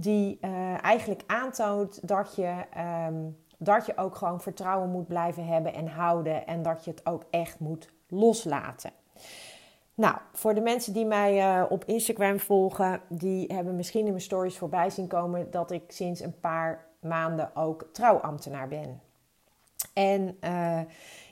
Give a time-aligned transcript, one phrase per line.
[0.00, 2.64] Die uh, eigenlijk aantoont dat je,
[3.08, 6.46] um, dat je ook gewoon vertrouwen moet blijven hebben en houden.
[6.46, 8.90] En dat je het ook echt moet loslaten.
[9.94, 14.20] Nou, voor de mensen die mij uh, op Instagram volgen, die hebben misschien in mijn
[14.20, 19.00] stories voorbij zien komen dat ik sinds een paar maanden ook trouwambtenaar ben.
[19.92, 20.80] En uh,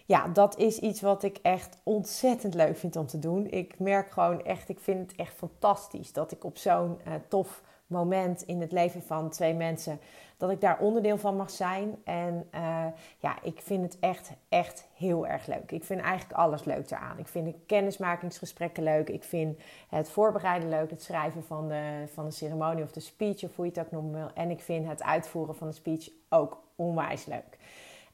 [0.07, 3.51] ja, dat is iets wat ik echt ontzettend leuk vind om te doen.
[3.51, 8.43] Ik merk gewoon echt, ik vind het echt fantastisch dat ik op zo'n tof moment
[8.43, 10.01] in het leven van twee mensen,
[10.37, 11.97] dat ik daar onderdeel van mag zijn.
[12.05, 12.85] En uh,
[13.19, 15.73] ja, ik vind het echt, echt heel erg leuk.
[15.73, 17.19] Ik vind eigenlijk alles leuk eraan.
[17.19, 19.09] Ik vind de kennismakingsgesprekken leuk.
[19.09, 23.45] Ik vind het voorbereiden leuk, het schrijven van de, van de ceremonie of de speech,
[23.45, 24.31] of hoe je het ook noemen wil.
[24.35, 27.59] En ik vind het uitvoeren van de speech ook onwijs leuk.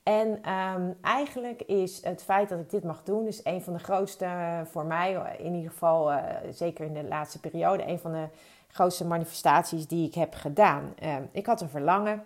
[0.03, 3.79] En um, eigenlijk is het feit dat ik dit mag doen, dus een van de
[3.79, 4.29] grootste
[4.65, 8.27] voor mij, in ieder geval uh, zeker in de laatste periode, een van de
[8.75, 10.95] grootste manifestaties die ik heb gedaan.
[11.03, 12.25] Uh, ik had een verlangen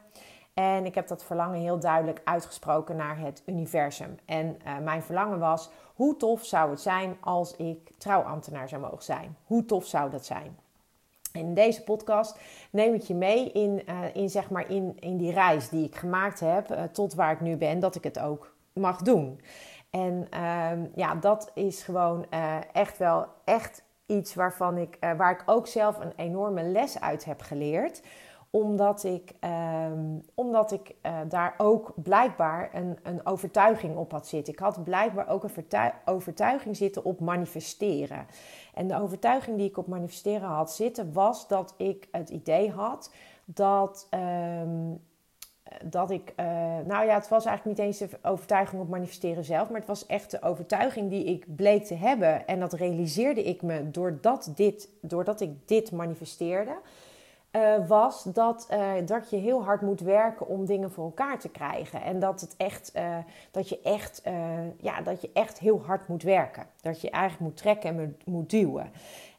[0.54, 4.18] en ik heb dat verlangen heel duidelijk uitgesproken naar het universum.
[4.24, 9.02] En uh, mijn verlangen was: hoe tof zou het zijn als ik trouwambtenaar zou mogen
[9.02, 9.36] zijn?
[9.44, 10.56] Hoe tof zou dat zijn?
[11.32, 12.38] in deze podcast
[12.70, 15.96] neem ik je mee in, uh, in, zeg maar in, in die reis die ik
[15.96, 19.40] gemaakt heb uh, tot waar ik nu ben, dat ik het ook mag doen.
[19.90, 22.26] En uh, ja, dat is gewoon
[22.72, 27.40] echt wel echt iets waarvan ik, waar ik ook zelf een enorme les uit heb
[27.40, 28.02] geleerd
[28.50, 29.32] omdat ik,
[29.90, 34.52] um, omdat ik uh, daar ook blijkbaar een, een overtuiging op had zitten.
[34.52, 38.26] Ik had blijkbaar ook een overtuiging zitten op manifesteren.
[38.74, 43.12] En de overtuiging die ik op manifesteren had zitten was dat ik het idee had
[43.44, 44.08] dat.
[44.10, 45.06] Um,
[45.84, 46.46] dat ik, uh,
[46.86, 50.06] nou ja, het was eigenlijk niet eens de overtuiging op manifesteren zelf, maar het was
[50.06, 52.46] echt de overtuiging die ik bleek te hebben.
[52.46, 56.76] En dat realiseerde ik me doordat, dit, doordat ik dit manifesteerde
[57.52, 61.48] uh, was dat, uh, dat je heel hard moet werken om dingen voor elkaar te
[61.48, 62.02] krijgen.
[62.02, 62.92] En dat, het echt,
[63.50, 64.22] dat, je echt,
[64.80, 66.66] ja, dat je echt heel hard moet werken.
[66.80, 68.90] Dat je eigenlijk moet trekken en moet duwen.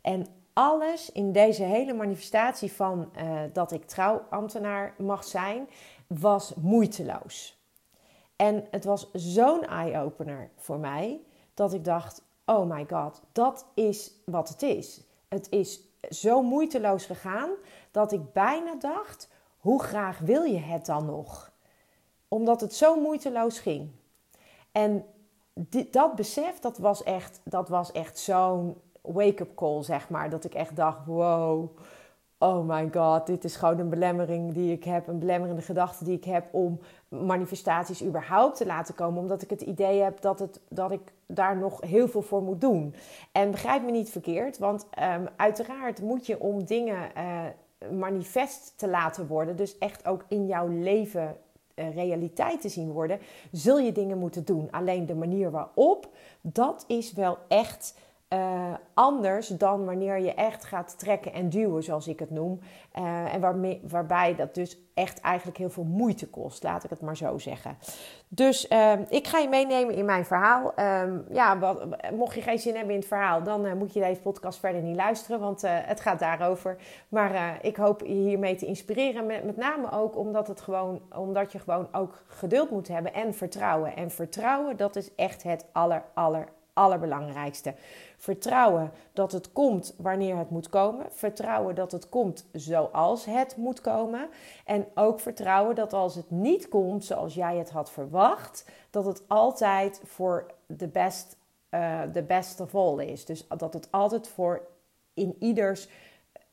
[0.01, 0.25] En
[0.59, 3.11] alles in deze hele manifestatie van
[3.53, 5.69] dat ik trouwambtenaar mag zijn,
[6.07, 7.63] was moeiteloos.
[8.35, 11.21] En het was zo'n eye-opener voor mij
[11.53, 15.01] dat ik dacht: oh my god, dat is wat het is.
[15.27, 17.49] Het is zo moeiteloos gegaan
[17.91, 21.51] dat ik bijna dacht: hoe graag wil je het dan nog?
[22.27, 23.91] Omdat het zo moeiteloos ging.
[24.71, 25.05] En
[25.91, 28.81] dat besef, dat was echt, dat was echt zo'n
[29.13, 30.29] wake-up call, zeg maar.
[30.29, 31.69] Dat ik echt dacht: wow,
[32.39, 36.17] oh my god, dit is gewoon een belemmering die ik heb, een belemmerende gedachte die
[36.17, 40.59] ik heb om manifestaties überhaupt te laten komen, omdat ik het idee heb dat, het,
[40.69, 42.95] dat ik daar nog heel veel voor moet doen.
[43.31, 48.89] En begrijp me niet verkeerd, want um, uiteraard moet je om dingen uh, manifest te
[48.89, 51.37] laten worden, dus echt ook in jouw leven
[51.75, 53.19] uh, realiteit te zien worden,
[53.51, 54.67] zul je dingen moeten doen.
[54.71, 56.09] Alleen de manier waarop,
[56.41, 57.95] dat is wel echt
[58.33, 62.59] uh, anders dan wanneer je echt gaat trekken en duwen, zoals ik het noem.
[62.99, 67.17] Uh, en waarbij dat dus echt eigenlijk heel veel moeite kost, laat ik het maar
[67.17, 67.77] zo zeggen.
[68.27, 70.73] Dus uh, ik ga je meenemen in mijn verhaal.
[70.79, 71.77] Um, ja,
[72.13, 74.81] mocht je geen zin hebben in het verhaal, dan uh, moet je deze podcast verder
[74.81, 76.77] niet luisteren, want het gaat daarover.
[77.09, 81.51] Maar ik hoop je hiermee te inspireren, met, met name ook omdat, het gewoon, omdat
[81.51, 83.95] je gewoon ook geduld moet hebben en vertrouwen.
[83.95, 87.73] En vertrouwen, dat is echt het aller, aller, allerbelangrijkste.
[88.17, 91.05] Vertrouwen dat het komt wanneer het moet komen.
[91.11, 94.29] Vertrouwen dat het komt zoals het moet komen.
[94.65, 99.23] En ook vertrouwen dat als het niet komt zoals jij het had verwacht, dat het
[99.27, 101.37] altijd voor de best,
[101.69, 103.25] uh, best of all is.
[103.25, 104.67] Dus dat het altijd voor
[105.13, 105.87] in ieders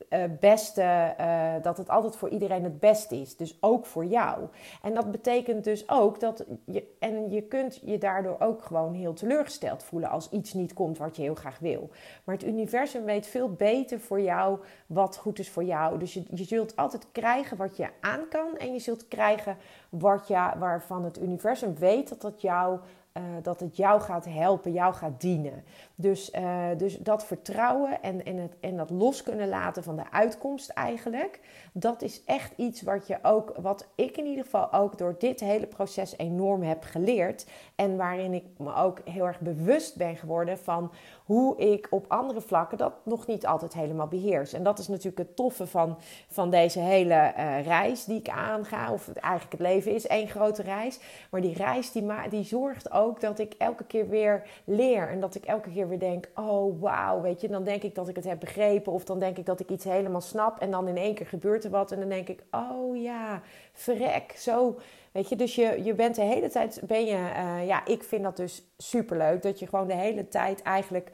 [0.09, 3.37] uh, beste, uh, dat het altijd voor iedereen het beste is.
[3.37, 4.49] Dus ook voor jou.
[4.83, 9.13] En dat betekent dus ook dat je, en je kunt je daardoor ook gewoon heel
[9.13, 11.91] teleurgesteld voelen als iets niet komt wat je heel graag wil.
[12.25, 15.99] Maar het universum weet veel beter voor jou wat goed is voor jou.
[15.99, 19.57] Dus je, je zult altijd krijgen wat je aan kan en je zult krijgen
[19.89, 22.79] wat je, waarvan het universum weet dat dat jou
[23.17, 25.65] uh, dat het jou gaat helpen, jou gaat dienen.
[25.95, 30.11] Dus, uh, dus dat vertrouwen en, en, het, en dat los kunnen laten van de
[30.11, 31.41] uitkomst eigenlijk,
[31.73, 35.41] dat is echt iets wat je ook, wat ik in ieder geval ook door dit
[35.41, 37.47] hele proces enorm heb geleerd.
[37.75, 40.93] En waarin ik me ook heel erg bewust ben geworden van
[41.25, 44.53] hoe ik op andere vlakken dat nog niet altijd helemaal beheers.
[44.53, 45.99] En dat is natuurlijk het toffe van,
[46.29, 48.93] van deze hele uh, reis die ik aanga.
[48.93, 51.01] Of eigenlijk het leven is één grote reis.
[51.31, 55.09] Maar die reis die, die zorgt ook dat ik elke keer weer leer.
[55.09, 57.49] En dat ik elke keer weer denk, oh wauw, weet je.
[57.49, 58.93] Dan denk ik dat ik het heb begrepen.
[58.93, 60.59] Of dan denk ik dat ik iets helemaal snap.
[60.59, 61.93] En dan in één keer gebeurt er wat.
[61.93, 63.43] En dan denk ik, oh ja,
[63.73, 64.35] verrek.
[64.37, 64.79] Zo,
[65.13, 65.37] weet je.
[65.37, 68.63] Dus je, je bent de hele tijd, ben je, uh, ja, ik vind dat dus
[68.77, 69.43] superleuk.
[69.43, 71.11] Dat je gewoon de hele tijd eigenlijk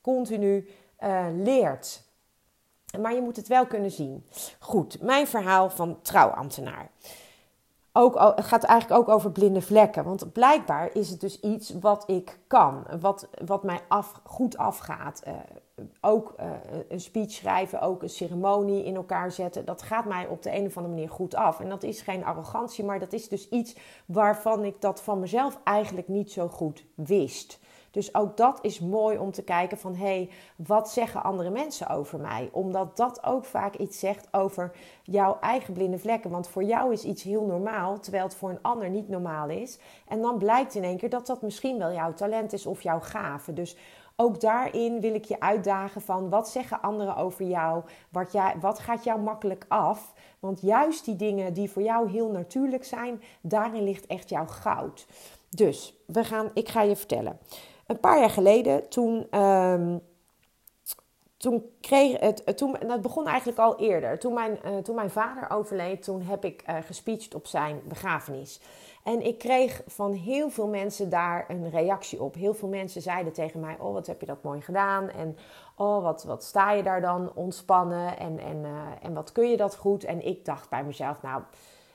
[0.00, 0.68] continu
[1.00, 2.06] uh, leert.
[3.00, 4.24] Maar je moet het wel kunnen zien.
[4.58, 6.90] Goed, mijn verhaal van trouwambtenaar.
[8.00, 10.04] Ook, het gaat eigenlijk ook over blinde vlekken.
[10.04, 12.86] Want blijkbaar is het dus iets wat ik kan.
[13.00, 15.22] Wat, wat mij af, goed afgaat.
[15.26, 15.34] Uh,
[16.00, 16.46] ook uh,
[16.88, 19.64] een speech schrijven, ook een ceremonie in elkaar zetten.
[19.64, 21.60] Dat gaat mij op de een of andere manier goed af.
[21.60, 25.58] En dat is geen arrogantie, maar dat is dus iets waarvan ik dat van mezelf
[25.64, 27.60] eigenlijk niet zo goed wist.
[27.90, 31.88] Dus ook dat is mooi om te kijken van hé, hey, wat zeggen andere mensen
[31.88, 32.48] over mij?
[32.52, 36.30] Omdat dat ook vaak iets zegt over jouw eigen blinde vlekken.
[36.30, 39.78] Want voor jou is iets heel normaal, terwijl het voor een ander niet normaal is.
[40.08, 43.00] En dan blijkt in één keer dat dat misschien wel jouw talent is of jouw
[43.00, 43.52] gave.
[43.52, 43.76] Dus
[44.20, 47.82] ook daarin wil ik je uitdagen van wat zeggen anderen over jou?
[48.08, 50.14] Wat, jij, wat gaat jou makkelijk af?
[50.38, 55.06] Want juist die dingen die voor jou heel natuurlijk zijn, daarin ligt echt jouw goud.
[55.48, 57.38] Dus we gaan, ik ga je vertellen
[57.88, 60.00] een paar jaar geleden, toen, um,
[61.36, 64.18] toen kreeg het, toen, dat begon eigenlijk al eerder.
[64.18, 68.60] Toen mijn, uh, toen mijn vader overleed, toen heb ik uh, gespeecht op zijn begrafenis.
[69.04, 72.34] En ik kreeg van heel veel mensen daar een reactie op.
[72.34, 75.10] Heel veel mensen zeiden tegen mij: Oh, wat heb je dat mooi gedaan?
[75.10, 75.36] En
[75.76, 78.18] oh, wat, wat sta je daar dan ontspannen?
[78.18, 78.64] En, en,
[79.02, 80.04] en wat kun je dat goed?
[80.04, 81.42] En ik dacht bij mezelf: Nou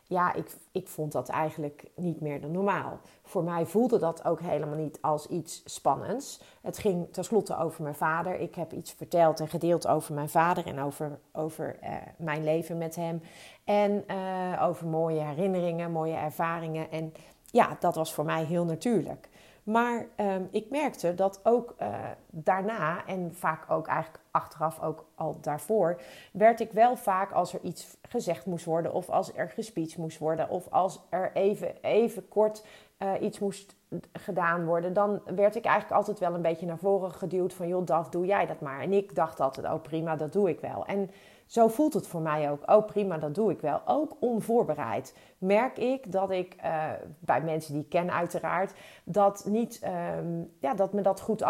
[0.07, 2.99] ja, ik, ik vond dat eigenlijk niet meer dan normaal.
[3.23, 6.41] Voor mij voelde dat ook helemaal niet als iets spannends.
[6.61, 8.39] Het ging tenslotte over mijn vader.
[8.39, 12.77] Ik heb iets verteld en gedeeld over mijn vader en over, over uh, mijn leven
[12.77, 13.21] met hem.
[13.63, 16.91] En uh, over mooie herinneringen, mooie ervaringen.
[16.91, 17.13] En
[17.45, 19.29] ja, dat was voor mij heel natuurlijk.
[19.63, 21.95] Maar um, ik merkte dat ook uh,
[22.29, 26.01] daarna, en vaak ook eigenlijk achteraf ook al daarvoor,
[26.31, 30.17] werd ik wel vaak als er iets gezegd moest worden, of als er gespeecht moest
[30.17, 32.65] worden, of als er even, even kort
[32.99, 33.75] uh, iets moest
[34.13, 37.85] gedaan worden, dan werd ik eigenlijk altijd wel een beetje naar voren geduwd van joh,
[37.85, 38.81] Daf, doe jij dat maar.
[38.81, 40.85] En ik dacht altijd, oh prima, dat doe ik wel.
[40.85, 41.09] En
[41.53, 42.71] zo voelt het voor mij ook.
[42.71, 43.81] Oh prima, dat doe ik wel.
[43.85, 48.73] Ook onvoorbereid merk ik dat ik uh, bij mensen die ik ken uiteraard,
[49.03, 49.81] dat, niet,
[50.17, 51.43] um, ja, dat me dat goed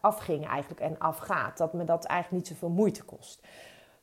[0.00, 1.56] afging eigenlijk en afgaat.
[1.56, 3.46] Dat me dat eigenlijk niet zoveel moeite kost.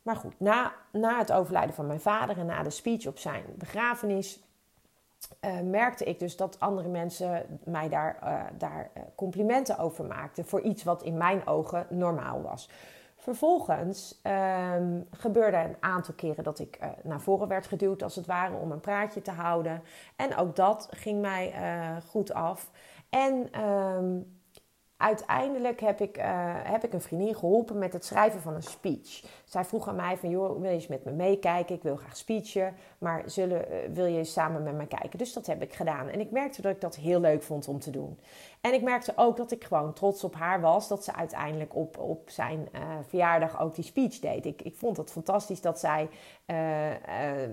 [0.01, 3.43] Maar goed, na, na het overlijden van mijn vader en na de speech op zijn
[3.55, 4.47] begrafenis...
[5.45, 10.61] Uh, merkte ik dus dat andere mensen mij daar, uh, daar complimenten over maakten voor
[10.61, 12.69] iets wat in mijn ogen normaal was.
[13.29, 18.25] Vervolgens um, gebeurde een aantal keren dat ik uh, naar voren werd geduwd, als het
[18.25, 19.81] ware, om een praatje te houden.
[20.15, 22.71] En ook dat ging mij uh, goed af.
[23.09, 24.38] En um,
[24.99, 26.25] uiteindelijk heb ik, uh,
[26.63, 29.23] heb ik een vriendin geholpen met het schrijven van een speech.
[29.45, 31.75] Zij vroeg aan mij van, joh, wil je eens met me meekijken?
[31.75, 35.17] Ik wil graag speechen, maar zullen, uh, wil je samen met me kijken?
[35.17, 36.07] Dus dat heb ik gedaan.
[36.07, 38.19] En ik merkte dat ik dat heel leuk vond om te doen.
[38.61, 41.97] En ik merkte ook dat ik gewoon trots op haar was, dat ze uiteindelijk op,
[41.97, 44.45] op zijn uh, verjaardag ook die speech deed.
[44.45, 46.09] Ik, ik vond het fantastisch dat zij,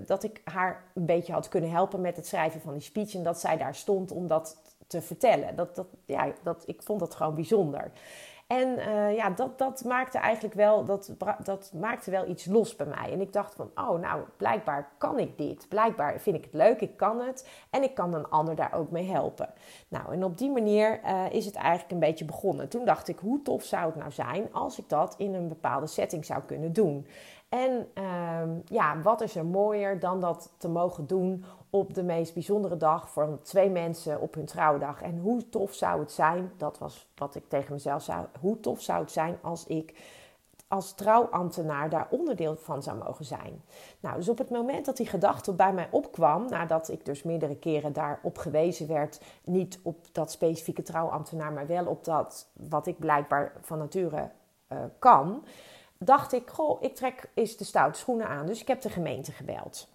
[0.05, 3.15] dat ik haar een beetje had kunnen helpen met het schrijven van die speech.
[3.15, 4.57] En dat zij daar stond om dat
[4.87, 5.55] te vertellen.
[5.55, 7.91] Dat, dat, ja, dat, ik vond dat gewoon bijzonder.
[8.47, 12.85] En uh, ja, dat, dat maakte eigenlijk wel, dat, dat maakte wel iets los bij
[12.85, 13.11] mij.
[13.11, 15.67] En ik dacht van, oh nou, blijkbaar kan ik dit.
[15.69, 17.47] Blijkbaar vind ik het leuk, ik kan het.
[17.69, 19.53] En ik kan een ander daar ook mee helpen.
[19.87, 22.69] Nou, en op die manier uh, is het eigenlijk een beetje begonnen.
[22.69, 25.87] Toen dacht ik, hoe tof zou het nou zijn als ik dat in een bepaalde
[25.87, 27.07] setting zou kunnen doen.
[27.49, 32.33] En uh, ja, wat is er mooier dan dat te mogen doen op de meest
[32.33, 35.01] bijzondere dag voor twee mensen op hun trouwdag.
[35.01, 38.81] En hoe tof zou het zijn, dat was wat ik tegen mezelf zei, hoe tof
[38.81, 40.15] zou het zijn als ik
[40.67, 43.61] als trouwambtenaar daar onderdeel van zou mogen zijn.
[43.99, 47.55] Nou, dus op het moment dat die gedachte bij mij opkwam, nadat ik dus meerdere
[47.55, 52.99] keren daarop gewezen werd, niet op dat specifieke trouwambtenaar, maar wel op dat wat ik
[52.99, 54.29] blijkbaar van nature
[54.71, 55.43] uh, kan,
[55.99, 58.45] dacht ik, goh, ik trek eens de stoute schoenen aan.
[58.45, 59.87] Dus ik heb de gemeente gebeld.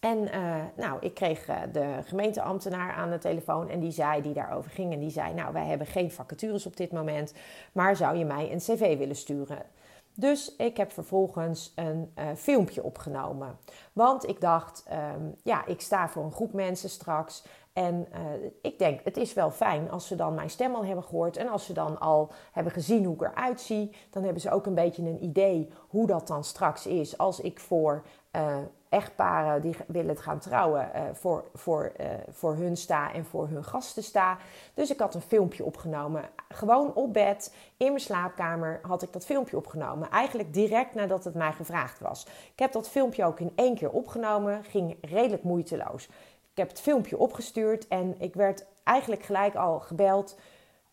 [0.00, 4.32] En uh, nou, ik kreeg uh, de gemeenteambtenaar aan de telefoon en die zei, die
[4.32, 7.34] daarover ging, en die zei, nou, wij hebben geen vacatures op dit moment,
[7.72, 9.62] maar zou je mij een cv willen sturen?
[10.14, 13.58] Dus ik heb vervolgens een uh, filmpje opgenomen.
[13.92, 14.84] Want ik dacht,
[15.16, 17.44] um, ja, ik sta voor een groep mensen straks.
[17.74, 21.04] En uh, ik denk, het is wel fijn als ze dan mijn stem al hebben
[21.04, 21.36] gehoord.
[21.36, 23.96] En als ze dan al hebben gezien hoe ik eruit zie.
[24.10, 27.18] Dan hebben ze ook een beetje een idee hoe dat dan straks is.
[27.18, 28.02] Als ik voor
[28.36, 28.56] uh,
[28.88, 31.92] echtparen die willen gaan trouwen, uh, voor, voor,
[32.28, 34.36] voor hun sta en voor hun gasten sta.
[34.74, 36.24] Dus ik had een filmpje opgenomen.
[36.48, 40.10] Gewoon op bed, in mijn slaapkamer, had ik dat filmpje opgenomen.
[40.10, 42.26] Eigenlijk direct nadat het mij gevraagd was.
[42.52, 46.08] Ik heb dat filmpje ook in één keer opgenomen, ging redelijk moeiteloos.
[46.54, 50.36] Ik heb het filmpje opgestuurd en ik werd eigenlijk gelijk al gebeld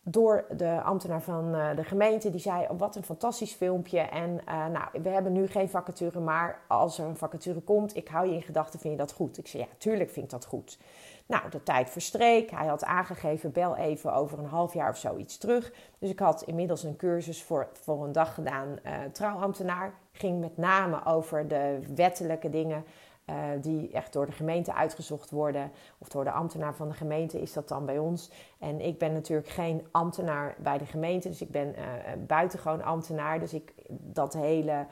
[0.03, 2.29] door de ambtenaar van uh, de gemeente.
[2.29, 3.99] Die zei: oh, Wat een fantastisch filmpje.
[3.99, 8.07] En uh, nou, we hebben nu geen vacature, maar als er een vacature komt, ik
[8.07, 9.37] hou je in gedachten, vind je dat goed?
[9.37, 10.77] Ik zei: Ja, tuurlijk vind ik dat goed.
[11.25, 12.51] Nou, de tijd verstreek.
[12.51, 15.73] Hij had aangegeven: bel even over een half jaar of zoiets terug.
[15.99, 19.93] Dus ik had inmiddels een cursus voor, voor een dag gedaan, uh, trouwambtenaar.
[20.11, 22.85] Ging met name over de wettelijke dingen.
[23.29, 25.71] Uh, die echt door de gemeente uitgezocht worden.
[25.97, 28.31] Of door de ambtenaar van de gemeente is dat dan bij ons.
[28.59, 31.29] En ik ben natuurlijk geen ambtenaar bij de gemeente.
[31.29, 31.83] Dus ik ben uh,
[32.27, 33.39] buitengewoon ambtenaar.
[33.39, 34.85] Dus ik, dat hele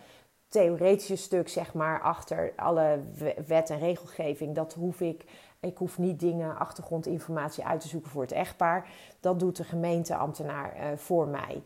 [0.47, 2.99] theoretische stuk, zeg maar, achter alle
[3.47, 5.25] wet en regelgeving, dat hoef ik.
[5.59, 8.89] Ik hoef niet dingen, achtergrondinformatie uit te zoeken voor het echtpaar.
[9.19, 11.63] Dat doet de gemeenteambtenaar uh, voor mij.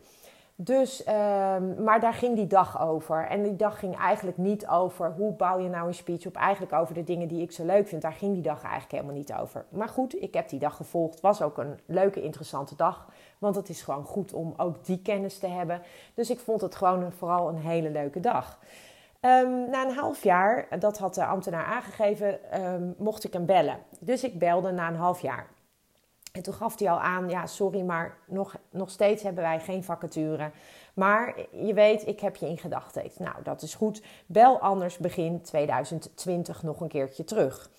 [0.56, 3.26] Dus, um, maar daar ging die dag over.
[3.26, 6.36] En die dag ging eigenlijk niet over hoe bouw je nou een speech op.
[6.36, 8.02] Eigenlijk over de dingen die ik zo leuk vind.
[8.02, 9.64] Daar ging die dag eigenlijk helemaal niet over.
[9.68, 11.20] Maar goed, ik heb die dag gevolgd.
[11.20, 13.08] Was ook een leuke, interessante dag.
[13.38, 15.82] Want het is gewoon goed om ook die kennis te hebben.
[16.14, 18.58] Dus ik vond het gewoon vooral een hele leuke dag.
[19.20, 23.78] Um, na een half jaar, dat had de ambtenaar aangegeven, um, mocht ik hem bellen.
[24.00, 25.46] Dus ik belde na een half jaar.
[26.34, 29.84] En toen gaf hij al aan, ja, sorry, maar nog, nog steeds hebben wij geen
[29.84, 30.50] vacature.
[30.94, 33.10] Maar je weet, ik heb je in gedachten.
[33.18, 34.02] Nou, dat is goed.
[34.26, 37.70] Bel anders begin 2020 nog een keertje terug.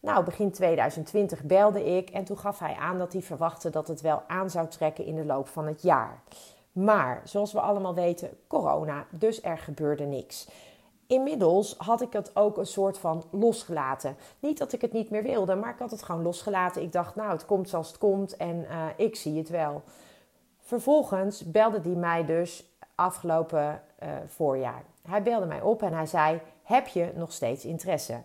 [0.00, 4.00] Nou, begin 2020 belde ik en toen gaf hij aan dat hij verwachtte dat het
[4.00, 6.22] wel aan zou trekken in de loop van het jaar.
[6.72, 10.48] Maar, zoals we allemaal weten, corona, dus er gebeurde niks.
[11.14, 14.16] Inmiddels had ik het ook een soort van losgelaten.
[14.40, 16.82] Niet dat ik het niet meer wilde, maar ik had het gewoon losgelaten.
[16.82, 19.82] Ik dacht, nou, het komt zoals het komt en uh, ik zie het wel.
[20.60, 24.82] Vervolgens belde hij mij dus afgelopen uh, voorjaar.
[25.08, 28.20] Hij belde mij op en hij zei: Heb je nog steeds interesse?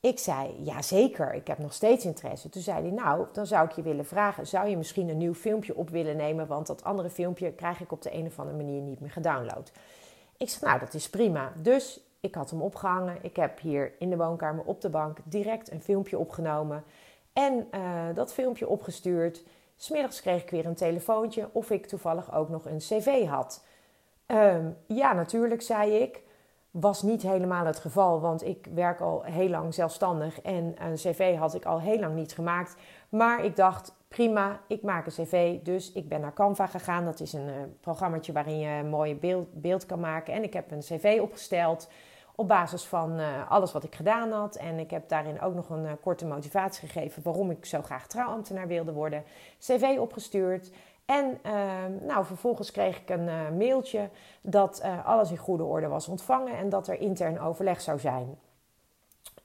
[0.00, 2.48] Ik zei: Ja, zeker, ik heb nog steeds interesse.
[2.48, 5.34] Toen zei hij: Nou, dan zou ik je willen vragen: zou je misschien een nieuw
[5.34, 6.46] filmpje op willen nemen?
[6.46, 9.72] Want dat andere filmpje krijg ik op de een of andere manier niet meer gedownload.
[10.36, 11.52] Ik zei: Nou, dat is prima.
[11.62, 13.18] Dus ik had hem opgehangen.
[13.20, 16.84] Ik heb hier in de woonkamer op de bank direct een filmpje opgenomen.
[17.32, 17.80] En uh,
[18.14, 19.44] dat filmpje opgestuurd.
[19.76, 23.64] Smiddags kreeg ik weer een telefoontje of ik toevallig ook nog een cv had.
[24.26, 26.22] Um, ja, natuurlijk, zei ik.
[26.70, 31.36] Was niet helemaal het geval, want ik werk al heel lang zelfstandig en een cv
[31.36, 32.76] had ik al heel lang niet gemaakt.
[33.08, 35.58] Maar ik dacht, prima, ik maak een cv.
[35.62, 37.04] Dus ik ben naar Canva gegaan.
[37.04, 37.48] Dat is een
[37.84, 40.34] uh, waarin je een mooie beeld, beeld kan maken.
[40.34, 41.88] En ik heb een cv opgesteld
[42.34, 44.56] op basis van uh, alles wat ik gedaan had.
[44.56, 48.06] En ik heb daarin ook nog een uh, korte motivatie gegeven waarom ik zo graag
[48.06, 49.24] trouwambtenaar wilde worden.
[49.58, 50.70] CV opgestuurd.
[51.04, 51.52] En uh,
[52.00, 54.08] nou, vervolgens kreeg ik een mailtje
[54.40, 58.38] dat alles in goede orde was ontvangen en dat er intern overleg zou zijn.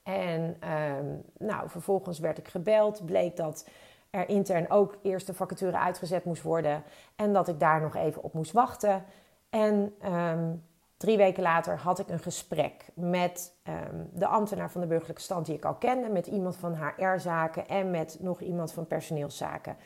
[0.04, 1.06] En ehm,
[1.38, 3.66] nou, vervolgens werd ik gebeld, bleek dat
[4.12, 6.84] er intern ook eerst de vacature uitgezet moest worden
[7.16, 9.04] en dat ik daar nog even op moest wachten.
[9.50, 10.64] En um,
[11.02, 15.46] Drie weken later had ik een gesprek met um, de ambtenaar van de burgerlijke stand
[15.46, 19.78] die ik al kende, met iemand van HR-zaken en met nog iemand van personeelszaken.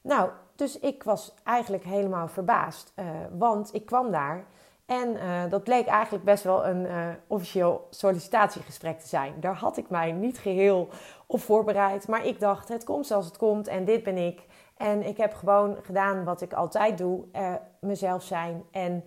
[0.00, 3.06] Nou, dus ik was eigenlijk helemaal verbaasd, uh,
[3.38, 4.44] want ik kwam daar
[4.86, 9.34] en uh, dat bleek eigenlijk best wel een uh, officieel sollicitatiegesprek te zijn.
[9.40, 10.88] Daar had ik mij niet geheel
[11.30, 14.46] op voorbereid, maar ik dacht, het komt zoals het komt en dit ben ik.
[14.76, 17.24] En ik heb gewoon gedaan wat ik altijd doe,
[17.80, 19.04] mezelf zijn en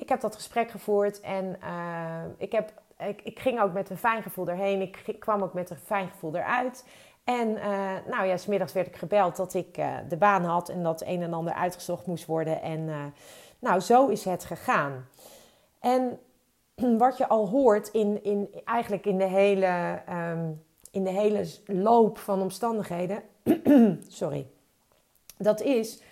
[0.00, 3.98] ik heb dat gesprek gevoerd en uh, ik, heb, ik, ik, ging ook met een
[3.98, 4.80] fijn gevoel erheen.
[4.80, 6.86] Ik kwam ook met een fijn gevoel eruit.
[7.24, 9.74] En uh, nou ja, smiddags werd ik gebeld dat ik
[10.08, 12.62] de baan had en dat een en ander uitgezocht moest worden.
[12.62, 13.12] En
[13.58, 15.08] nou, zo is het gegaan.
[15.80, 16.18] En
[16.98, 20.50] wat je al hoort in, in, eigenlijk in de, hele, ehm,
[20.90, 23.22] in de hele loop van omstandigheden,
[24.08, 24.46] sorry,
[25.36, 26.02] dat is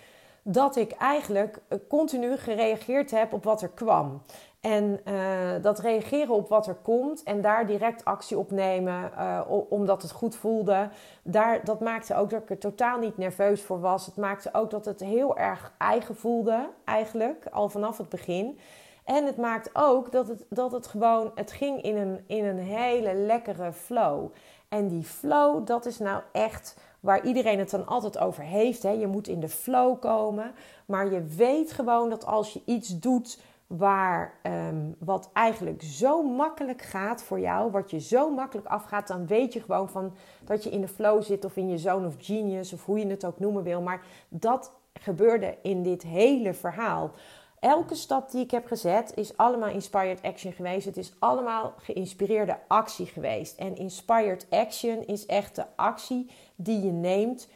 [0.43, 4.21] dat ik eigenlijk continu gereageerd heb op wat er kwam.
[4.59, 9.41] En uh, dat reageren op wat er komt en daar direct actie op nemen uh,
[9.69, 10.89] omdat het goed voelde,
[11.23, 14.05] daar, dat maakte ook dat ik er totaal niet nerveus voor was.
[14.05, 18.59] Het maakte ook dat het heel erg eigen voelde, eigenlijk, al vanaf het begin.
[19.03, 22.59] En het maakt ook dat het, dat het gewoon, het ging in een, in een
[22.59, 24.31] hele lekkere flow.
[24.69, 28.83] En die flow, dat is nou echt waar iedereen het dan altijd over heeft.
[28.83, 28.91] Hè.
[28.91, 30.51] Je moet in de flow komen.
[30.85, 36.81] Maar je weet gewoon dat als je iets doet waar um, wat eigenlijk zo makkelijk
[36.81, 40.69] gaat voor jou, wat je zo makkelijk afgaat, dan weet je gewoon van dat je
[40.69, 43.39] in de flow zit of in je zone of genius of hoe je het ook
[43.39, 43.81] noemen wil.
[43.81, 47.11] Maar dat gebeurde in dit hele verhaal.
[47.59, 50.85] Elke stap die ik heb gezet is allemaal inspired action geweest.
[50.85, 53.57] Het is allemaal geïnspireerde actie geweest.
[53.57, 57.47] En inspired action is echt de actie die je neemt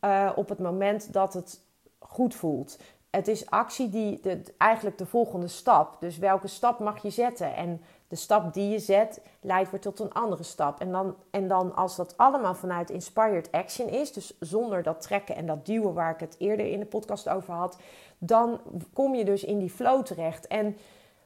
[0.00, 1.60] uh, op het moment dat het
[1.98, 2.78] goed voelt
[3.16, 6.00] het is actie die de, eigenlijk de volgende stap.
[6.00, 7.54] Dus welke stap mag je zetten?
[7.54, 10.80] En de stap die je zet leidt weer tot een andere stap.
[10.80, 15.36] En dan, en dan als dat allemaal vanuit inspired action is, dus zonder dat trekken
[15.36, 17.78] en dat duwen waar ik het eerder in de podcast over had,
[18.18, 18.60] dan
[18.92, 20.46] kom je dus in die flow terecht.
[20.46, 20.76] En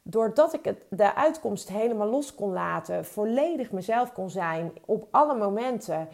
[0.03, 5.35] doordat ik het, de uitkomst helemaal los kon laten, volledig mezelf kon zijn op alle
[5.37, 6.09] momenten.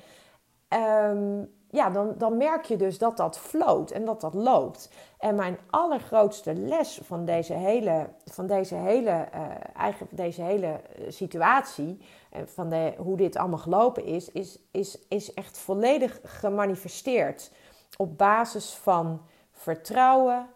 [0.69, 4.91] Ehm, ja, dan, dan merk je dus dat dat floot en dat dat loopt.
[5.19, 9.43] En mijn allergrootste les van deze hele, van deze hele, uh,
[9.77, 14.59] eigen, deze hele eh, situatie, en uh, van de, hoe dit allemaal gelopen is, is,
[14.71, 17.53] is, is echt volledig gemanifesteerd.
[17.97, 19.21] Op basis van
[19.53, 20.47] vertrouwen,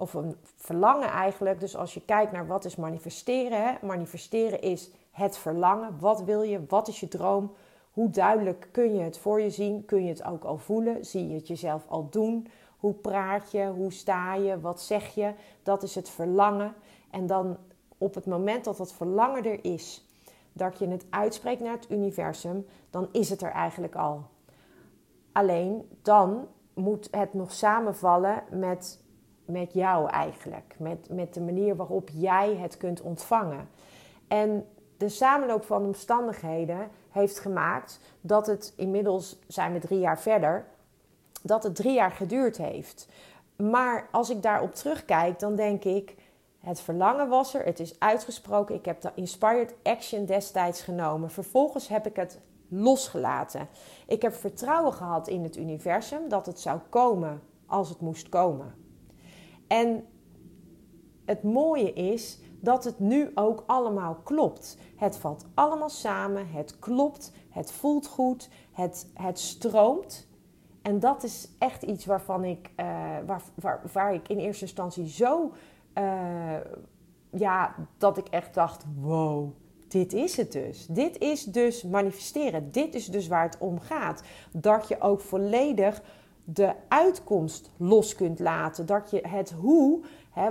[0.00, 1.60] of een verlangen eigenlijk.
[1.60, 3.86] Dus als je kijkt naar wat is manifesteren, hè?
[3.86, 5.98] manifesteren is het verlangen.
[5.98, 6.64] Wat wil je?
[6.68, 7.52] Wat is je droom?
[7.92, 9.84] Hoe duidelijk kun je het voor je zien?
[9.84, 11.04] Kun je het ook al voelen?
[11.04, 12.46] Zie je het jezelf al doen?
[12.78, 13.66] Hoe praat je?
[13.66, 14.60] Hoe sta je?
[14.60, 15.32] Wat zeg je?
[15.62, 16.74] Dat is het verlangen.
[17.10, 17.56] En dan
[17.98, 20.06] op het moment dat dat verlangen er is,
[20.52, 24.22] dat je het uitspreekt naar het universum, dan is het er eigenlijk al.
[25.32, 29.00] Alleen dan moet het nog samenvallen met,
[29.50, 30.74] met jou eigenlijk.
[30.78, 33.68] Met, met de manier waarop jij het kunt ontvangen.
[34.28, 40.66] En de samenloop van omstandigheden heeft gemaakt dat het inmiddels zijn we drie jaar verder,
[41.42, 43.08] dat het drie jaar geduurd heeft.
[43.56, 46.14] Maar als ik daarop terugkijk, dan denk ik,
[46.58, 51.30] het verlangen was er, het is uitgesproken, ik heb de inspired action destijds genomen.
[51.30, 53.68] Vervolgens heb ik het losgelaten.
[54.06, 58.74] Ik heb vertrouwen gehad in het universum dat het zou komen als het moest komen.
[59.70, 60.04] En
[61.24, 64.78] het mooie is dat het nu ook allemaal klopt.
[64.96, 70.28] Het valt allemaal samen, het klopt, het voelt goed, het, het stroomt.
[70.82, 72.86] En dat is echt iets waarvan ik, uh,
[73.26, 75.52] waar, waar, waar ik in eerste instantie zo,
[75.94, 76.56] uh,
[77.30, 79.50] ja, dat ik echt dacht: wow,
[79.88, 80.86] dit is het dus.
[80.86, 82.70] Dit is dus manifesteren.
[82.70, 84.22] Dit is dus waar het om gaat.
[84.52, 86.02] Dat je ook volledig
[86.44, 88.86] de uitkomst los kunt laten.
[88.86, 90.00] Dat je het hoe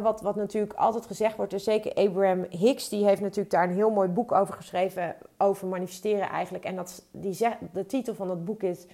[0.02, 3.76] wat, wat natuurlijk altijd gezegd wordt, dus zeker Abraham Hicks, die heeft natuurlijk daar een
[3.76, 6.64] heel mooi boek over geschreven, over manifesteren eigenlijk.
[6.64, 8.86] En dat, die zegt, de titel van dat boek is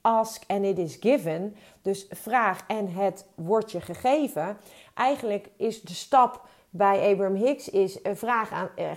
[0.00, 1.56] Ask and it is given.
[1.82, 4.56] Dus vraag en het wordt je gegeven.
[4.94, 8.90] Eigenlijk is de stap bij Abraham Hicks is een vraag aan, eh,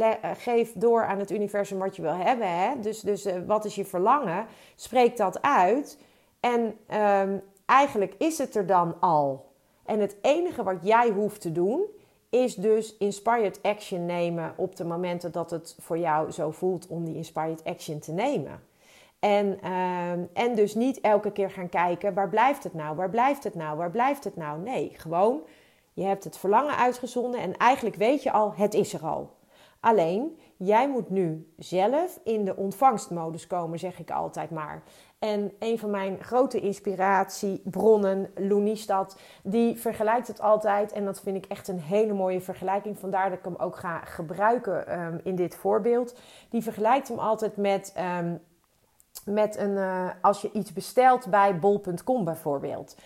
[0.00, 2.58] eh, geef door aan het universum wat je wil hebben.
[2.58, 2.80] Hè?
[2.80, 4.46] Dus, dus eh, wat is je verlangen?
[4.74, 5.98] Spreek dat uit.
[6.52, 9.46] En ehm, eigenlijk is het er dan al.
[9.84, 11.84] En het enige wat jij hoeft te doen,
[12.30, 17.04] is dus inspired action nemen op de momenten dat het voor jou zo voelt om
[17.04, 18.62] die inspired action te nemen.
[19.18, 23.44] En, uh, en dus niet elke keer gaan kijken, waar blijft het nou, waar blijft
[23.44, 24.60] het nou, waar blijft het nou?
[24.60, 25.40] Nee, gewoon,
[25.92, 29.30] je hebt het verlangen uitgezonden en eigenlijk weet je al, het is er al.
[29.80, 34.82] Alleen, jij moet nu zelf in de ontvangstmodus komen, zeg ik altijd maar.
[35.18, 40.92] En een van mijn grote inspiratiebronnen, Loenistad, die vergelijkt het altijd.
[40.92, 42.98] En dat vind ik echt een hele mooie vergelijking.
[42.98, 46.18] Vandaar dat ik hem ook ga gebruiken um, in dit voorbeeld.
[46.50, 48.40] Die vergelijkt hem altijd met, um,
[49.24, 52.96] met een, uh, als je iets bestelt bij bol.com bijvoorbeeld.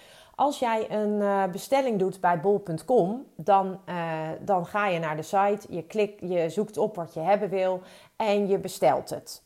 [0.40, 5.22] Als jij een uh, bestelling doet bij bol.com, dan, uh, dan ga je naar de
[5.22, 7.83] site, je, klikt, je zoekt op wat je hebben wil
[8.16, 9.42] en je bestelt het.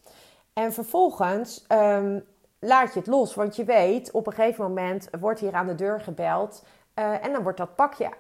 [0.52, 2.24] En vervolgens um,
[2.58, 3.34] laat je het los.
[3.34, 6.64] Want je weet, op een gegeven moment wordt hier aan de deur gebeld.
[6.94, 8.10] Uh, en dan wordt dat pakje,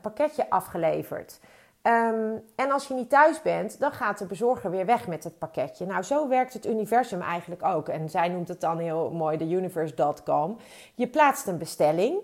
[0.00, 1.40] pakketje afgeleverd.
[1.82, 5.38] Ehm, en als je niet thuis bent, dan gaat de bezorger weer weg met het
[5.38, 5.86] pakketje.
[5.86, 7.88] Nou, zo werkt het universum eigenlijk ook.
[7.88, 10.56] En zij noemt het dan heel mooi de universe.com.
[10.94, 12.18] Je plaatst een bestelling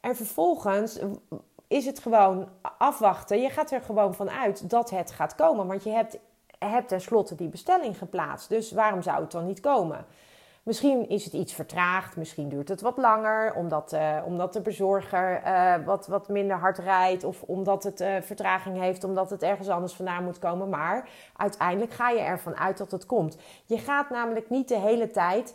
[0.00, 0.98] en vervolgens
[1.68, 3.40] is het gewoon afwachten.
[3.40, 6.18] Je gaat er gewoon van uit dat het gaat komen, want je hebt,
[6.58, 8.48] hebt tenslotte die bestelling geplaatst.
[8.48, 10.06] Dus waarom zou het dan niet komen?
[10.62, 15.42] Misschien is het iets vertraagd, misschien duurt het wat langer, omdat, uh, omdat de bezorger
[15.46, 19.68] uh, wat, wat minder hard rijdt of omdat het uh, vertraging heeft, omdat het ergens
[19.68, 20.68] anders vandaan moet komen.
[20.68, 23.36] Maar uiteindelijk ga je ervan uit dat het komt.
[23.66, 25.54] Je gaat namelijk niet de hele tijd,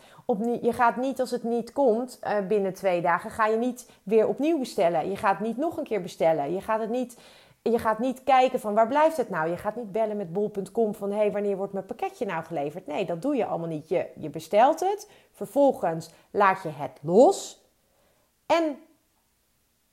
[0.62, 4.60] je gaat niet als het niet komt binnen twee dagen, ga je niet weer opnieuw
[4.60, 5.10] bestellen.
[5.10, 6.54] Je gaat niet nog een keer bestellen.
[6.54, 7.18] Je gaat het niet
[7.72, 9.50] je gaat niet kijken van waar blijft het nou?
[9.50, 12.88] Je gaat niet bellen met bol.com van hé, hey, wanneer wordt mijn pakketje nou geleverd?
[12.88, 13.90] Nee, dat doe je allemaal niet.
[13.90, 17.64] Je, je bestelt het, vervolgens laat je het los
[18.46, 18.78] en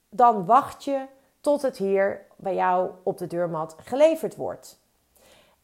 [0.09, 1.07] dan wacht je
[1.41, 4.81] tot het hier bij jou op de deurmat geleverd wordt.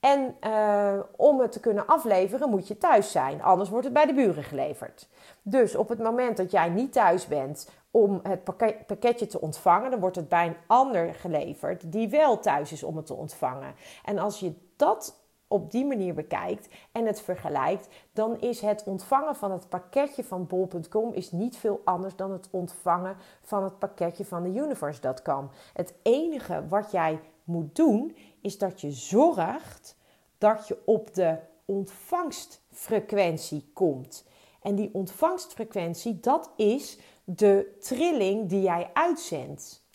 [0.00, 4.06] En uh, om het te kunnen afleveren moet je thuis zijn, anders wordt het bij
[4.06, 5.08] de buren geleverd.
[5.42, 8.44] Dus op het moment dat jij niet thuis bent om het
[8.86, 12.96] pakketje te ontvangen, dan wordt het bij een ander geleverd die wel thuis is om
[12.96, 13.74] het te ontvangen.
[14.04, 19.36] En als je dat op die manier bekijkt en het vergelijkt, dan is het ontvangen
[19.36, 24.24] van het pakketje van bol.com is niet veel anders dan het ontvangen van het pakketje
[24.24, 25.50] van de universe.com.
[25.72, 29.96] Het enige wat jij moet doen is dat je zorgt
[30.38, 34.26] dat je op de ontvangstfrequentie komt.
[34.62, 36.98] En die ontvangstfrequentie, dat is
[37.30, 39.86] de trilling die jij uitzendt.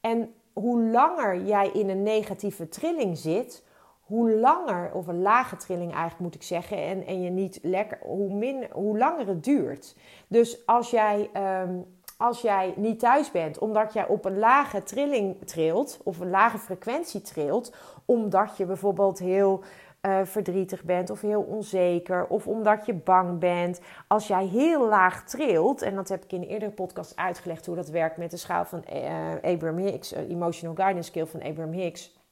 [0.00, 3.64] En hoe langer jij in een negatieve trilling zit,
[4.00, 7.98] hoe langer, of een lage trilling eigenlijk moet ik zeggen, en, en je niet lekker,
[8.02, 9.96] hoe, min, hoe langer het duurt.
[10.28, 11.80] Dus als jij, ehm,
[12.16, 16.58] als jij niet thuis bent, omdat jij op een lage trilling trilt, of een lage
[16.58, 19.62] frequentie trilt, omdat je bijvoorbeeld heel
[20.06, 23.80] uh, verdrietig bent of heel onzeker of omdat je bang bent.
[24.08, 27.76] Als jij heel laag trilt, en dat heb ik in een eerdere podcast uitgelegd hoe
[27.76, 31.72] dat werkt met de schaal van uh, Abraham Hicks, uh, Emotional Guidance Skill van Abraham
[31.72, 32.22] Hicks.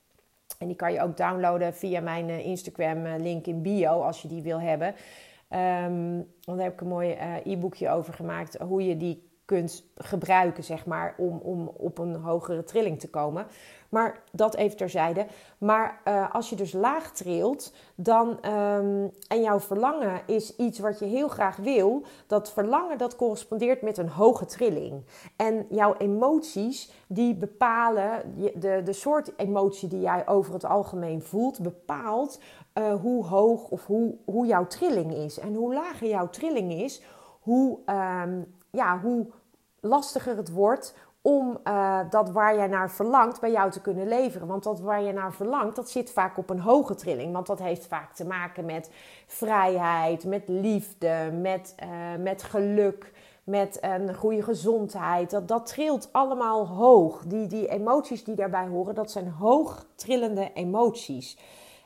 [0.58, 4.42] En die kan je ook downloaden via mijn Instagram link in bio als je die
[4.42, 4.94] wil hebben.
[5.88, 10.64] Um, want daar heb ik een mooi e-boekje over gemaakt hoe je die kunt gebruiken,
[10.64, 13.46] zeg maar, om, om op een hogere trilling te komen.
[13.88, 15.26] Maar dat even terzijde.
[15.58, 20.98] Maar uh, als je dus laag trilt, dan, um, en jouw verlangen is iets wat
[20.98, 25.04] je heel graag wil, dat verlangen dat correspondeert met een hoge trilling.
[25.36, 31.60] En jouw emoties, die bepalen, de, de soort emotie die jij over het algemeen voelt,
[31.60, 32.40] bepaalt
[32.74, 35.38] uh, hoe hoog of hoe, hoe jouw trilling is.
[35.38, 37.02] En hoe lager jouw trilling is,
[37.40, 37.78] hoe,
[38.24, 39.26] um, ja, hoe
[39.80, 44.46] lastiger het wordt om uh, dat waar jij naar verlangt bij jou te kunnen leveren.
[44.46, 47.32] Want dat waar je naar verlangt, dat zit vaak op een hoge trilling.
[47.32, 48.90] Want dat heeft vaak te maken met
[49.26, 53.12] vrijheid, met liefde, met, uh, met geluk,
[53.44, 55.30] met een goede gezondheid.
[55.30, 57.24] Dat, dat trilt allemaal hoog.
[57.26, 61.38] Die, die emoties die daarbij horen, dat zijn hoog trillende emoties.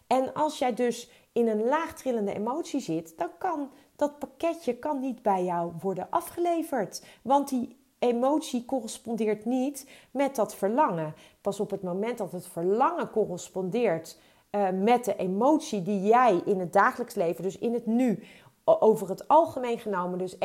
[0.07, 5.01] En als jij dus in een laag trillende emotie zit, dan kan dat pakketje kan
[5.01, 7.05] niet bij jou worden afgeleverd.
[7.23, 11.15] Want die emotie correspondeert niet met dat verlangen.
[11.41, 14.19] Pas op het moment dat het verlangen correspondeert
[14.51, 18.23] uh, met de emotie die jij in het dagelijks leven, dus in het nu,
[18.65, 20.39] over het algemeen genomen, dus 51%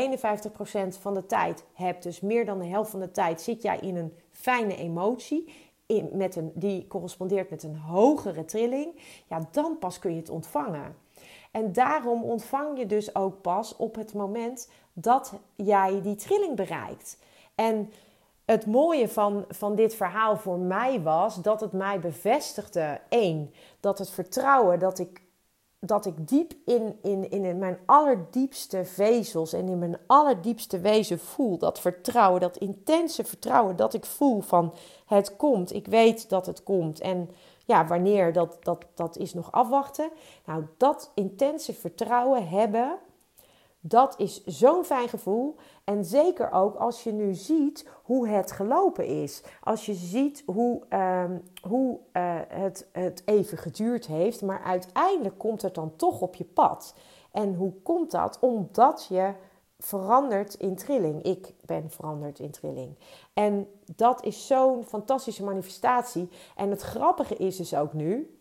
[1.00, 3.96] van de tijd hebt, dus meer dan de helft van de tijd zit jij in
[3.96, 5.70] een fijne emotie.
[5.86, 10.30] In, met een, die correspondeert met een hogere trilling, ja, dan pas kun je het
[10.30, 10.96] ontvangen.
[11.52, 17.18] En daarom ontvang je dus ook pas op het moment dat jij die trilling bereikt.
[17.56, 17.92] En
[18.46, 23.00] het mooie van, van dit verhaal voor mij was dat het mij bevestigde.
[23.10, 25.22] één, dat het vertrouwen dat ik,
[25.80, 31.58] dat ik diep in, in, in mijn allerdiepste vezels en in mijn allerdiepste wezen voel.
[31.58, 34.74] Dat vertrouwen, dat intense vertrouwen dat ik voel van
[35.06, 35.74] het komt.
[35.74, 37.00] Ik weet dat het komt.
[37.00, 37.30] En
[37.66, 40.10] ja, wanneer, dat, dat, dat is nog afwachten.
[40.46, 43.00] Nou, dat intense vertrouwen hebben
[43.84, 45.56] dat is zo'n fijn gevoel.
[45.84, 49.44] En zeker ook als je nu ziet hoe het gelopen is.
[49.62, 51.24] Als je ziet hoe, uh,
[51.68, 54.42] hoe uh, het, het even geduurd heeft.
[54.42, 56.96] Maar uiteindelijk komt het dan toch op je pad.
[57.32, 58.38] En hoe komt dat?
[58.40, 59.34] Omdat je
[59.84, 61.24] verandert in trilling.
[61.24, 62.98] Ik ben veranderd in trilling.
[63.34, 66.30] En dat is zo'n fantastische manifestatie.
[66.56, 68.36] En het grappige is dus ook nu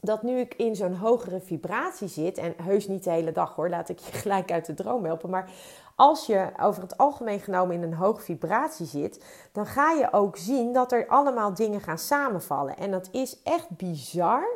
[0.00, 3.68] dat nu ik in zo'n hogere vibratie zit, en heus niet de hele dag hoor,
[3.68, 5.50] laat ik je gelijk uit de droom helpen, maar
[5.96, 10.36] als je over het algemeen genomen in een hoge vibratie zit, dan ga je ook
[10.36, 12.76] zien dat er allemaal dingen gaan samenvallen.
[12.76, 14.48] En dat is echt bizar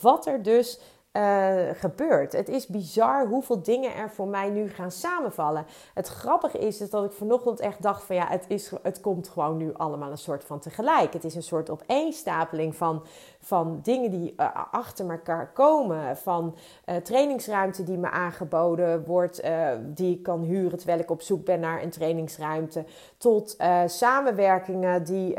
[0.00, 0.80] wat er dus
[1.16, 2.32] uh, gebeurt.
[2.32, 5.66] Het is bizar hoeveel dingen er voor mij nu gaan samenvallen.
[5.94, 9.28] Het grappige is, is dat ik vanochtend echt dacht van ja, het, is, het komt
[9.28, 11.12] gewoon nu allemaal een soort van tegelijk.
[11.12, 13.02] Het is een soort opeenstapeling van,
[13.46, 16.16] van dingen die uh, achter elkaar komen.
[16.16, 16.56] Van
[16.86, 19.42] uh, trainingsruimte die me aangeboden wordt,
[19.84, 22.84] die ik kan huren terwijl ik op zoek ben naar een trainingsruimte.
[23.16, 23.56] Tot
[23.86, 25.34] samenwerkingen die,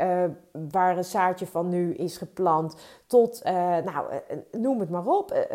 [0.70, 2.76] waar een zaadje van nu is geplant
[3.08, 3.40] tot,
[3.84, 5.48] nou, eh, noem het maar op.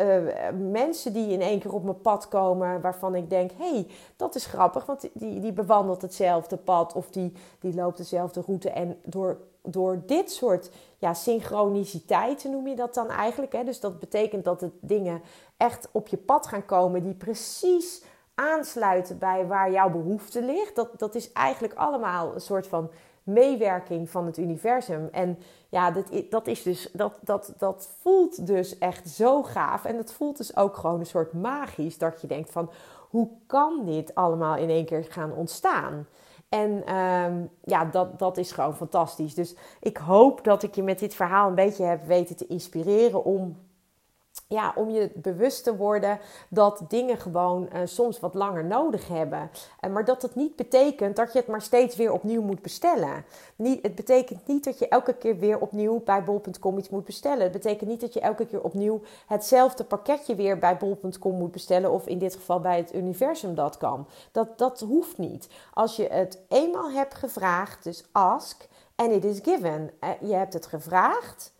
[0.58, 3.86] Mensen die in één keer op mijn pad komen waarvan ik denk: hé, hey,
[4.16, 8.70] dat is grappig, want die, die bewandelt hetzelfde pad of die, die loopt dezelfde route.
[8.70, 13.52] En door, door dit soort ja, synchroniciteiten noem je dat dan eigenlijk.
[13.52, 13.64] Hè?
[13.64, 15.22] Dus dat betekent dat het dingen
[15.56, 18.02] echt op je pad gaan komen die precies
[18.34, 20.76] aansluiten bij waar jouw behoefte ligt.
[20.76, 22.90] Dat, dat is eigenlijk allemaal een soort van
[23.22, 25.08] meewerking van het universum.
[25.12, 29.84] En ja, dat, dat, is dus, dat, dat, dat voelt dus echt zo gaaf.
[29.84, 31.98] En dat voelt dus ook gewoon een soort magisch.
[31.98, 32.70] Dat je denkt van,
[33.10, 36.06] hoe kan dit allemaal in één keer gaan ontstaan?
[36.54, 39.34] En ehm, ja, dat, dat is gewoon fantastisch.
[39.34, 43.24] Dus ik hoop dat ik je met dit verhaal een beetje heb weten te inspireren
[43.24, 43.56] om
[44.54, 49.50] ja, om je bewust te worden dat dingen gewoon uh, soms wat langer nodig hebben.
[49.80, 53.24] Uh, maar dat het niet betekent dat je het maar steeds weer opnieuw moet bestellen.
[53.56, 57.42] Niet, het betekent niet dat je elke keer weer opnieuw bij bol.com iets moet bestellen.
[57.42, 61.90] Het betekent niet dat je elke keer opnieuw hetzelfde pakketje weer bij bol.com moet bestellen.
[61.90, 64.06] Of in dit geval bij het universum dat kan.
[64.32, 65.48] Dat, dat hoeft niet.
[65.72, 69.90] Als je het eenmaal hebt gevraagd, dus ask and it is given.
[70.00, 71.52] Uh, je hebt het gevraagd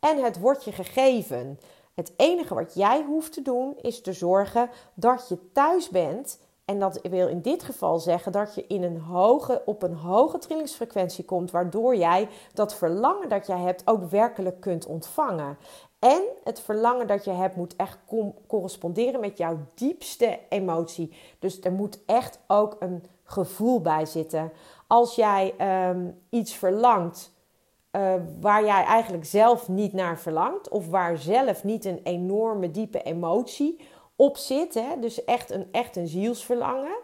[0.00, 1.58] en het wordt je gegeven.
[1.94, 6.38] Het enige wat jij hoeft te doen is te zorgen dat je thuis bent.
[6.64, 10.38] En dat wil in dit geval zeggen dat je in een hoge, op een hoge
[10.38, 15.58] trillingsfrequentie komt, waardoor jij dat verlangen dat jij hebt ook werkelijk kunt ontvangen.
[15.98, 17.98] En het verlangen dat je hebt moet echt
[18.46, 21.16] corresponderen met jouw diepste emotie.
[21.38, 24.52] Dus er moet echt ook een gevoel bij zitten.
[24.86, 25.54] Als jij
[25.90, 27.33] um, iets verlangt
[27.96, 33.02] uh, waar jij eigenlijk zelf niet naar verlangt, of waar zelf niet een enorme diepe
[33.02, 33.80] emotie
[34.16, 35.00] op zit, hè?
[35.00, 36.96] dus echt een, echt een zielsverlangen.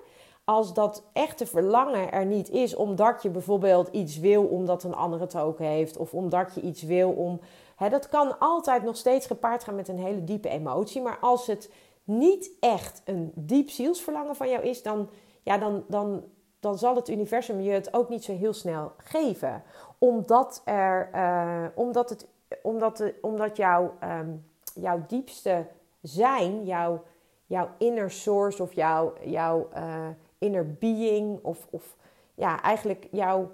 [0.45, 5.21] Als dat echte verlangen er niet is, omdat je bijvoorbeeld iets wil omdat een ander
[5.21, 7.41] het ook heeft, of omdat je iets wil om.
[7.77, 11.03] Hè, dat kan altijd nog steeds gepaard gaan met een hele diepe emotie.
[11.03, 11.71] Maar als het
[12.05, 15.09] niet echt een diep zielsverlangen van jou is, dan,
[15.43, 16.25] ja, dan, dan,
[16.61, 19.63] dan zal het universum je het ook niet zo heel snel geven
[20.01, 22.27] omdat, er, uh, omdat, het,
[22.63, 25.67] omdat, de, omdat jouw, um, jouw diepste
[26.01, 27.03] zijn, jouw,
[27.47, 30.09] jouw inner source of jouw, jouw uh,
[30.39, 31.97] inner being, of, of
[32.35, 33.51] ja, eigenlijk jouw,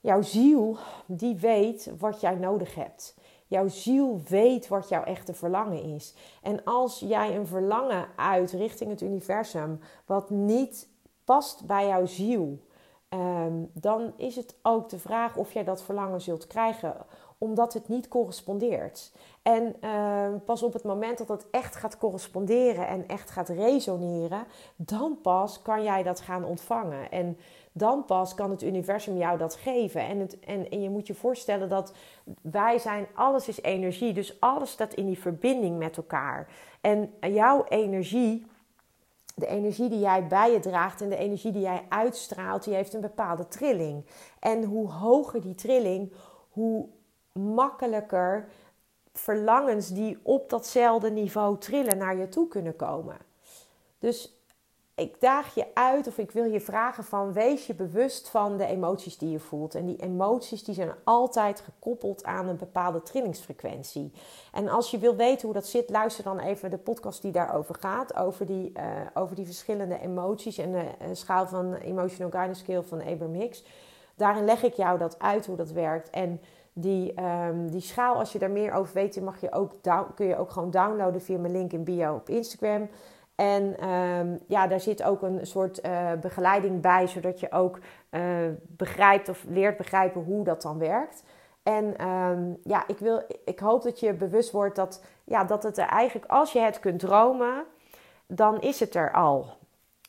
[0.00, 0.76] jouw ziel,
[1.06, 3.18] die weet wat jij nodig hebt.
[3.46, 6.14] Jouw ziel weet wat jouw echte verlangen is.
[6.42, 10.88] En als jij een verlangen uit richting het universum, wat niet
[11.24, 12.58] past bij jouw ziel,
[13.10, 16.94] Ehm, dan is het ook de vraag of jij dat verlangen zult krijgen,
[17.38, 19.12] omdat het niet correspondeert.
[19.42, 24.44] En ehm, pas op het moment dat het echt gaat corresponderen en echt gaat resoneren,
[24.76, 27.10] dan pas kan jij dat gaan ontvangen.
[27.10, 27.38] En
[27.72, 30.00] dan pas kan het universum jou dat geven.
[30.00, 31.92] En, het, en, en je moet je voorstellen dat
[32.42, 36.48] wij zijn, alles is energie, dus alles staat in die verbinding met elkaar.
[36.80, 38.46] En jouw energie
[39.40, 42.94] de energie die jij bij je draagt en de energie die jij uitstraalt, die heeft
[42.94, 44.06] een bepaalde trilling.
[44.38, 46.12] En hoe hoger die trilling,
[46.50, 46.88] hoe
[47.32, 48.48] makkelijker
[49.12, 53.16] verlangens die op datzelfde niveau trillen naar je toe kunnen komen.
[53.98, 54.39] Dus
[55.00, 58.66] ik daag je uit of ik wil je vragen van wees je bewust van de
[58.66, 59.74] emoties die je voelt.
[59.74, 64.12] En die emoties die zijn altijd gekoppeld aan een bepaalde trillingsfrequentie.
[64.52, 67.74] En als je wil weten hoe dat zit, luister dan even de podcast die daarover
[67.74, 68.16] gaat.
[68.16, 68.84] Over die, uh,
[69.14, 73.64] over die verschillende emoties en de schaal van Emotional Guidance Scale van Abraham Hicks.
[74.14, 76.10] Daarin leg ik jou dat uit hoe dat werkt.
[76.10, 76.40] En
[76.72, 79.72] die, um, die schaal, als je daar meer over weet, mag je ook
[80.14, 82.88] kun je ook gewoon downloaden via mijn link in bio op Instagram.
[83.40, 87.78] En um, ja, daar zit ook een soort uh, begeleiding bij, zodat je ook
[88.10, 88.22] uh,
[88.66, 91.22] begrijpt of leert begrijpen hoe dat dan werkt.
[91.62, 95.78] En um, ja, ik, wil, ik hoop dat je bewust wordt dat, ja, dat het
[95.78, 97.64] er eigenlijk, als je het kunt dromen,
[98.26, 99.46] dan is het er al.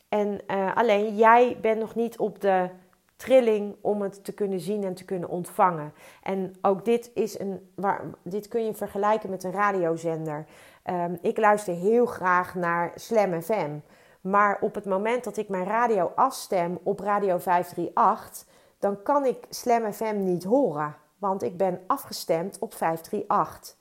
[0.10, 2.70] En uh, alleen jij bent nog niet op de
[3.16, 5.94] trilling om het te kunnen zien en te kunnen ontvangen.
[6.24, 10.46] En ook dit, is een, waar, dit kun je vergelijken met een radiozender.
[10.86, 13.80] Um, ik luister heel graag naar Slam FM.
[14.22, 18.46] Maar op het moment dat ik mijn radio afstem op radio 538,
[18.80, 20.96] dan kan ik Slam FM niet horen.
[21.18, 23.76] Want ik ben afgestemd op 538.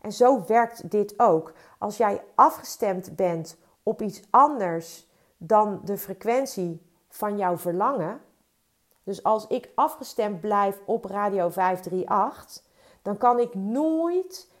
[0.00, 1.52] En zo werkt dit ook.
[1.78, 8.20] Als jij afgestemd bent op iets anders dan de frequentie van jouw verlangen.
[9.02, 12.62] Dus als ik afgestemd blijf op radio 538,
[13.02, 14.52] dan kan ik nooit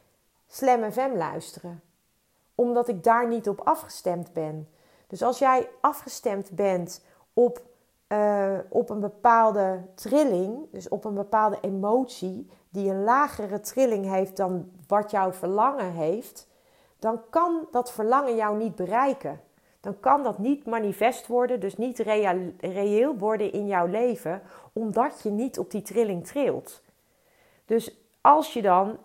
[0.54, 1.82] Slam FM luisteren.
[2.54, 4.68] Omdat ik daar niet op afgestemd ben.
[5.06, 7.62] Dus als jij afgestemd bent op,
[8.08, 14.36] uh, op een bepaalde trilling, dus op een bepaalde emotie, die een lagere trilling heeft
[14.36, 16.48] dan wat jouw verlangen heeft,
[16.98, 19.40] dan kan dat verlangen jou niet bereiken.
[19.80, 21.98] Dan kan dat niet manifest worden, dus niet
[22.60, 26.82] reëel worden in jouw leven, omdat je niet op die trilling trilt.
[27.64, 28.98] Dus als je dan,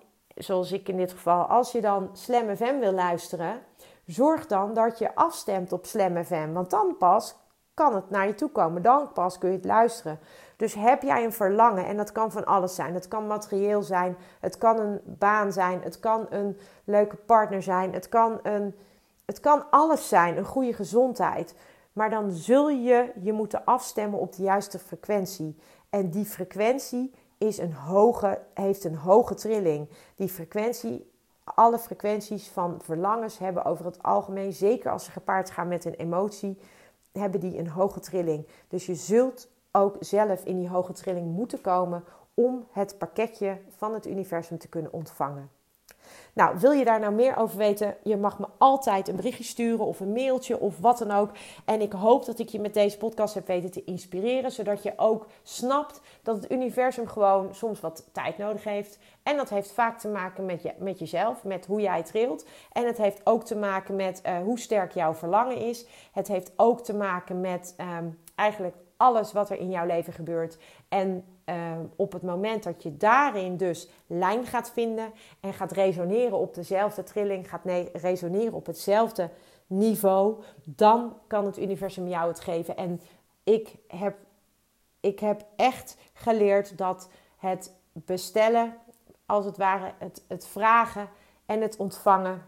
[0.44, 3.62] zoals ik in dit geval, als je dan Slam FM wil luisteren,
[4.06, 6.52] zorg dan dat je afstemt op Slam FM.
[6.52, 7.36] Want dan pas
[7.74, 8.82] kan het naar je toe komen.
[8.82, 10.20] Dan pas kun je het luisteren.
[10.56, 12.94] Dus heb jij een verlangen, en dat kan van alles zijn.
[12.94, 17.94] Het kan materieel zijn, het kan een baan zijn, het kan een leuke partner zijn,
[17.94, 18.76] het kan, een,
[19.26, 21.56] het kan alles zijn, een goede gezondheid.
[21.94, 25.60] Maar dan zul je je moeten afstemmen op de juiste frequentie.
[25.90, 29.90] En die frequentie is een hoge, heeft een hoge trilling.
[30.16, 31.12] Die frequentie,
[31.44, 35.94] alle frequenties van verlangens hebben over het algemeen, zeker als ze gepaard gaan met een
[35.94, 36.58] emotie,
[37.12, 38.48] hebben die een hoge trilling.
[38.68, 43.94] Dus je zult ook zelf in die hoge trilling moeten komen om het pakketje van
[43.94, 45.50] het universum te kunnen ontvangen.
[46.34, 47.96] Nou, wil je daar nou meer over weten?
[48.04, 51.32] Je mag me altijd een berichtje sturen of een mailtje of wat dan ook.
[51.66, 54.94] En ik hoop dat ik je met deze podcast heb weten te inspireren, zodat je
[54.96, 59.00] ook snapt dat het universum gewoon soms wat tijd nodig heeft.
[59.24, 62.46] En dat heeft vaak te maken met, je, met jezelf, met hoe jij trilt.
[62.72, 65.86] En het heeft ook te maken met uh, hoe sterk jouw verlangen is.
[66.12, 70.58] Het heeft ook te maken met um, eigenlijk alles wat er in jouw leven gebeurt.
[70.90, 76.38] En uh, op het moment dat je daarin dus lijn gaat vinden en gaat resoneren
[76.38, 79.30] op dezelfde trilling, gaat resoneren op hetzelfde
[79.68, 82.78] niveau, dan kan het universum jou het geven.
[82.78, 83.02] En
[83.44, 84.18] ik heb,
[85.00, 88.78] ik heb echt geleerd dat het bestellen,
[89.26, 91.10] als het ware, het, het vragen
[91.46, 92.46] en het ontvangen,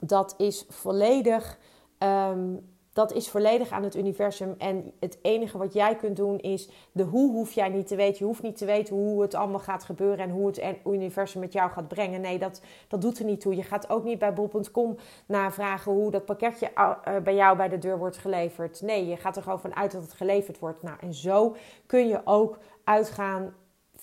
[0.00, 1.58] dat is volledig.
[1.98, 4.54] Um, dat is volledig aan het universum.
[4.58, 8.18] En het enige wat jij kunt doen is de hoe hoef jij niet te weten.
[8.18, 11.52] Je hoeft niet te weten hoe het allemaal gaat gebeuren en hoe het universum met
[11.52, 12.20] jou gaat brengen.
[12.20, 13.56] Nee, dat, dat doet er niet toe.
[13.56, 17.78] Je gaat ook niet bij bol.com navragen hoe dat pakketje eh, bij jou bij de
[17.78, 18.80] deur wordt geleverd.
[18.80, 20.82] Nee, je gaat er gewoon van uit dat het geleverd wordt.
[20.82, 21.56] Nou, en zo
[21.86, 23.54] kun je ook uitgaan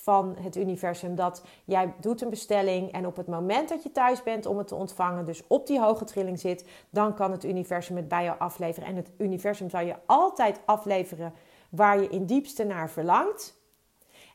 [0.06, 1.15] van het universum.
[1.15, 4.68] Dat jij doet een bestelling en op het moment dat je thuis bent om het
[4.68, 8.39] te ontvangen, dus op die hoge trilling zit, dan kan het universum het bij jou
[8.39, 8.89] afleveren.
[8.89, 11.34] En het universum zal je altijd afleveren
[11.70, 13.56] waar je in diepste naar verlangt.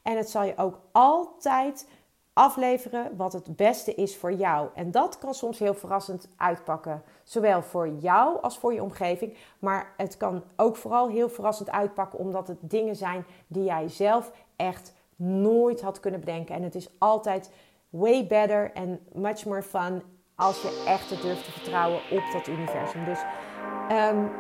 [0.03, 1.89] En het zal je ook altijd
[2.33, 4.69] afleveren wat het beste is voor jou.
[4.75, 7.03] En dat kan soms heel verrassend uitpakken.
[7.23, 9.37] Zowel voor jou als voor je omgeving.
[9.59, 14.33] Maar het kan ook vooral heel verrassend uitpakken omdat het dingen zijn die jij zelf
[14.57, 16.55] echt nooit had kunnen bedenken.
[16.55, 17.53] En het is altijd
[17.89, 20.03] way better en much more fun
[20.35, 23.05] als je echt durft te vertrouwen op dat universum.
[23.05, 23.19] Dus
[23.93, 24.31] um,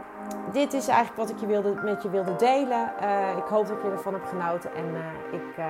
[0.52, 2.92] dit is eigenlijk wat ik je wilde, met je wilde delen.
[3.02, 5.66] Uh, ik hoop dat je ervan hebt genoten en uh, ik uh,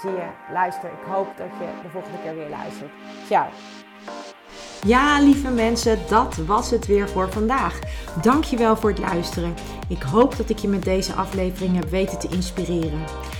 [0.00, 0.90] zie je, luister.
[0.90, 2.90] Ik hoop dat je de volgende keer weer luistert.
[3.26, 3.46] Ciao.
[4.86, 7.78] Ja, lieve mensen, dat was het weer voor vandaag.
[8.22, 9.54] Dankjewel voor het luisteren.
[9.88, 13.04] Ik hoop dat ik je met deze aflevering heb weten te inspireren.